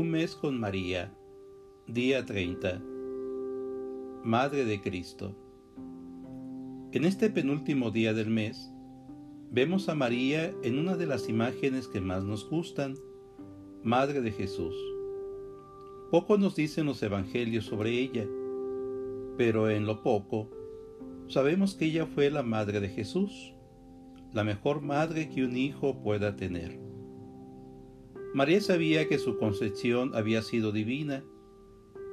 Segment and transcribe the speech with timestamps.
[0.00, 1.12] Un mes con María,
[1.86, 2.80] día 30.
[4.24, 5.36] Madre de Cristo.
[6.92, 8.72] En este penúltimo día del mes,
[9.50, 12.94] vemos a María en una de las imágenes que más nos gustan,
[13.82, 14.74] Madre de Jesús.
[16.10, 18.26] Poco nos dicen los evangelios sobre ella,
[19.36, 20.48] pero en lo poco,
[21.28, 23.52] sabemos que ella fue la Madre de Jesús,
[24.32, 26.89] la mejor madre que un hijo pueda tener.
[28.32, 31.24] María sabía que su concepción había sido divina,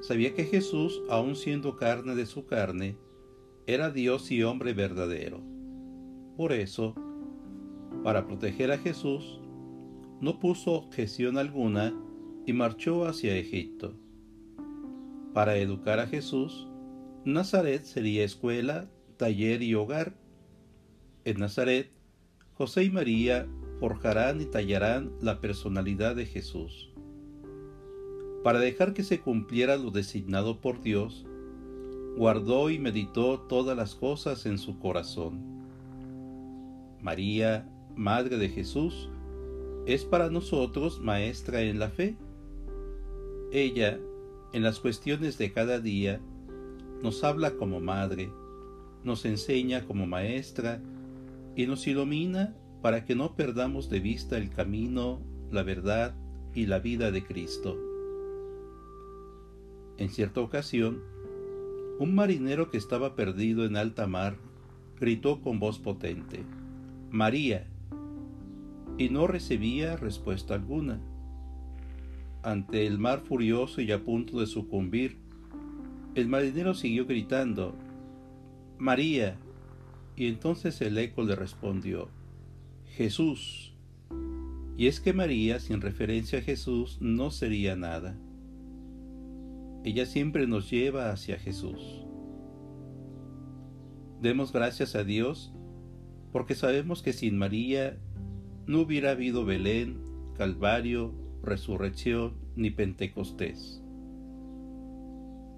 [0.00, 2.96] sabía que Jesús, aun siendo carne de su carne,
[3.66, 5.42] era Dios y hombre verdadero.
[6.36, 6.94] Por eso,
[8.02, 9.40] para proteger a Jesús,
[10.20, 11.94] no puso objeción alguna
[12.46, 13.94] y marchó hacia Egipto.
[15.34, 16.66] Para educar a Jesús,
[17.26, 20.14] Nazaret sería escuela, taller y hogar.
[21.24, 21.90] En Nazaret,
[22.54, 23.46] José y María
[23.78, 26.90] forjarán y tallarán la personalidad de Jesús.
[28.42, 31.26] Para dejar que se cumpliera lo designado por Dios,
[32.16, 35.40] guardó y meditó todas las cosas en su corazón.
[37.02, 39.08] María, Madre de Jesús,
[39.86, 42.16] es para nosotros maestra en la fe.
[43.52, 43.98] Ella,
[44.52, 46.20] en las cuestiones de cada día,
[47.02, 48.30] nos habla como madre,
[49.04, 50.82] nos enseña como maestra
[51.54, 52.54] y nos ilumina
[52.86, 55.20] para que no perdamos de vista el camino,
[55.50, 56.14] la verdad
[56.54, 57.76] y la vida de Cristo.
[59.98, 61.02] En cierta ocasión,
[61.98, 64.36] un marinero que estaba perdido en alta mar
[65.00, 66.44] gritó con voz potente,
[67.10, 67.66] María,
[68.98, 71.00] y no recibía respuesta alguna.
[72.44, 75.16] Ante el mar furioso y a punto de sucumbir,
[76.14, 77.74] el marinero siguió gritando,
[78.78, 79.36] María,
[80.14, 82.14] y entonces el eco le respondió,
[82.96, 83.74] Jesús.
[84.78, 88.16] Y es que María, sin referencia a Jesús, no sería nada.
[89.84, 92.06] Ella siempre nos lleva hacia Jesús.
[94.22, 95.52] Demos gracias a Dios
[96.32, 97.98] porque sabemos que sin María
[98.66, 100.00] no hubiera habido Belén,
[100.34, 103.82] Calvario, resurrección ni Pentecostés.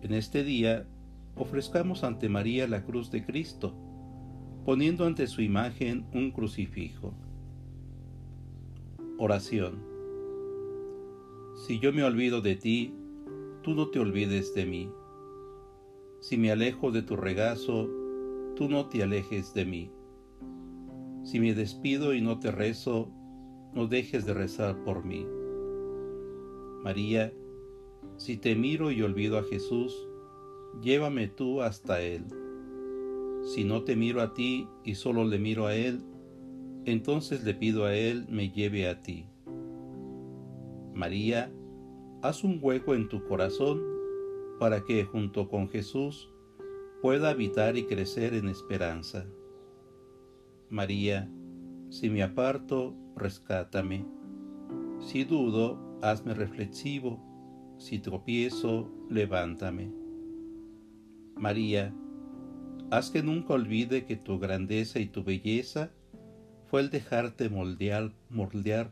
[0.00, 0.86] En este día
[1.34, 3.74] ofrezcamos ante María la cruz de Cristo,
[4.64, 7.14] poniendo ante su imagen un crucifijo.
[9.18, 9.82] Oración.
[11.54, 12.94] Si yo me olvido de ti,
[13.62, 14.90] tú no te olvides de mí.
[16.20, 17.88] Si me alejo de tu regazo,
[18.56, 19.90] tú no te alejes de mí.
[21.24, 23.10] Si me despido y no te rezo,
[23.72, 25.26] no dejes de rezar por mí.
[26.84, 27.32] María,
[28.18, 29.96] si te miro y olvido a Jesús,
[30.82, 32.26] llévame tú hasta Él.
[33.44, 36.02] Si no te miro a ti y solo le miro a Él,
[36.86, 39.26] entonces le pido a Él me lleve a ti.
[40.94, 41.52] María,
[42.22, 43.82] haz un hueco en tu corazón
[44.58, 46.30] para que junto con Jesús
[47.02, 49.26] pueda habitar y crecer en esperanza.
[50.70, 51.30] María,
[51.90, 54.06] si me aparto, rescátame.
[55.00, 57.20] Si dudo, hazme reflexivo.
[57.78, 59.92] Si tropiezo, levántame.
[61.36, 61.94] María,
[62.90, 65.90] haz que nunca olvide que tu grandeza y tu belleza
[66.70, 68.12] fue el dejarte moldear,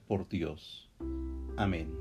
[0.07, 0.89] por Dios.
[1.57, 1.93] Amén.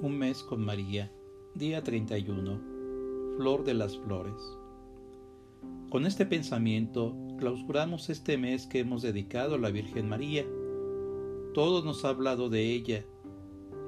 [0.00, 1.12] Un mes con María,
[1.54, 2.60] día 31,
[3.36, 4.40] Flor de las Flores.
[5.90, 10.44] Con este pensamiento clausuramos este mes que hemos dedicado a la Virgen María.
[11.54, 13.04] Todo nos ha hablado de ella,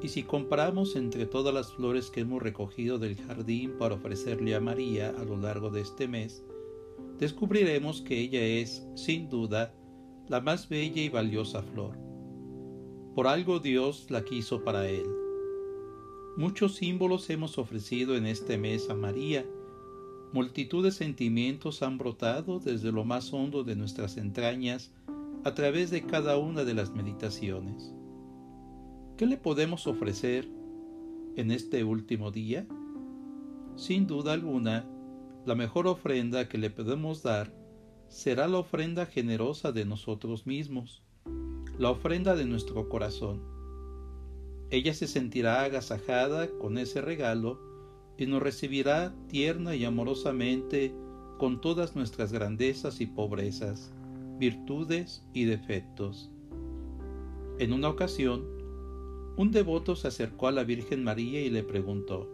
[0.04, 4.60] y si comparamos entre todas las flores que hemos recogido del jardín para ofrecerle a
[4.60, 6.44] María a lo largo de este mes,
[7.18, 9.74] descubriremos que ella es, sin duda,
[10.28, 11.96] la más bella y valiosa flor.
[13.14, 15.06] Por algo Dios la quiso para él.
[16.36, 19.46] Muchos símbolos hemos ofrecido en este mes a María.
[20.34, 24.92] Multitud de sentimientos han brotado desde lo más hondo de nuestras entrañas
[25.44, 27.94] a través de cada una de las meditaciones.
[29.16, 30.48] ¿Qué le podemos ofrecer
[31.36, 32.66] en este último día?
[33.76, 34.88] Sin duda alguna,
[35.46, 37.54] la mejor ofrenda que le podemos dar
[38.08, 41.04] será la ofrenda generosa de nosotros mismos,
[41.78, 43.40] la ofrenda de nuestro corazón.
[44.70, 47.60] Ella se sentirá agasajada con ese regalo
[48.18, 50.92] y nos recibirá tierna y amorosamente
[51.38, 53.94] con todas nuestras grandezas y pobrezas,
[54.40, 56.32] virtudes y defectos.
[57.60, 58.53] En una ocasión,
[59.36, 62.28] un devoto se acercó a la Virgen María y le preguntó,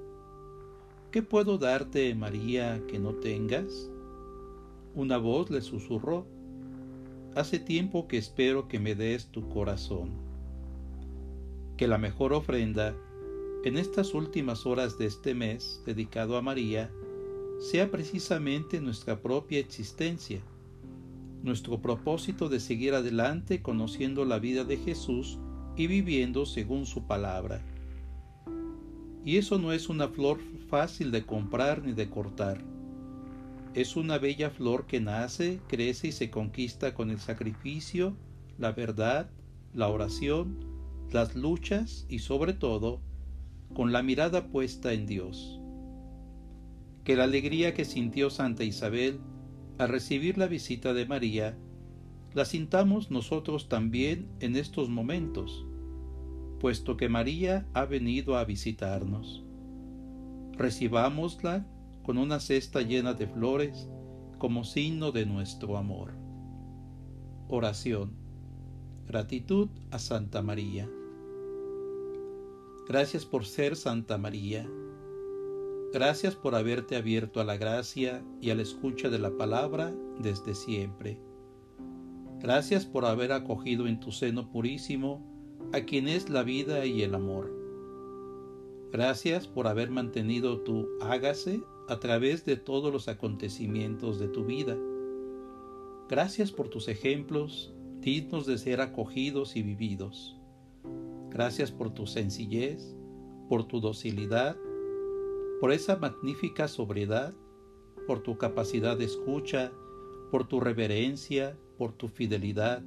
[1.11, 3.91] ¿Qué puedo darte, María, que no tengas?
[4.95, 6.27] Una voz le susurró,
[7.35, 10.11] Hace tiempo que espero que me des tu corazón.
[11.77, 12.95] Que la mejor ofrenda,
[13.65, 16.91] en estas últimas horas de este mes dedicado a María,
[17.61, 20.41] sea precisamente nuestra propia existencia,
[21.43, 25.39] nuestro propósito de seguir adelante conociendo la vida de Jesús
[25.81, 27.63] y viviendo según su palabra.
[29.25, 30.39] Y eso no es una flor
[30.69, 32.63] fácil de comprar ni de cortar.
[33.73, 38.15] Es una bella flor que nace, crece y se conquista con el sacrificio,
[38.59, 39.31] la verdad,
[39.73, 40.59] la oración,
[41.13, 43.01] las luchas y sobre todo
[43.73, 45.61] con la mirada puesta en Dios.
[47.05, 49.19] Que la alegría que sintió Santa Isabel
[49.79, 51.57] al recibir la visita de María,
[52.35, 55.65] la sintamos nosotros también en estos momentos,
[56.61, 59.43] puesto que María ha venido a visitarnos.
[60.53, 61.67] Recibámosla
[62.05, 63.89] con una cesta llena de flores
[64.39, 66.13] como signo de nuestro amor.
[67.49, 68.13] Oración.
[69.09, 70.89] Gratitud a Santa María.
[72.87, 74.69] Gracias por ser Santa María.
[75.93, 80.55] Gracias por haberte abierto a la gracia y a la escucha de la palabra desde
[80.55, 81.19] siempre.
[82.39, 85.30] Gracias por haber acogido en tu seno purísimo
[85.73, 87.53] a quien es la vida y el amor.
[88.93, 94.77] Gracias por haber mantenido tu hágase a través de todos los acontecimientos de tu vida.
[96.09, 100.37] Gracias por tus ejemplos dignos de ser acogidos y vividos.
[101.31, 102.97] Gracias por tu sencillez,
[103.49, 104.57] por tu docilidad,
[105.61, 107.35] por esa magnífica sobriedad,
[108.07, 109.73] por tu capacidad de escucha,
[110.33, 112.83] por tu reverencia, por tu fidelidad,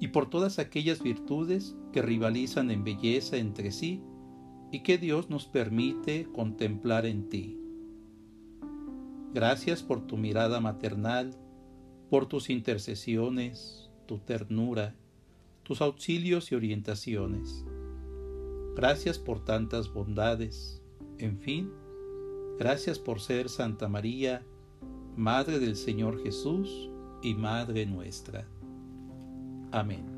[0.00, 4.02] y por todas aquellas virtudes que rivalizan en belleza entre sí
[4.70, 7.58] y que Dios nos permite contemplar en ti.
[9.34, 11.36] Gracias por tu mirada maternal,
[12.10, 14.94] por tus intercesiones, tu ternura,
[15.62, 17.64] tus auxilios y orientaciones.
[18.74, 20.82] Gracias por tantas bondades.
[21.18, 21.70] En fin,
[22.58, 24.46] gracias por ser Santa María,
[25.16, 26.90] Madre del Señor Jesús
[27.22, 28.46] y Madre nuestra.
[29.70, 30.17] Amén.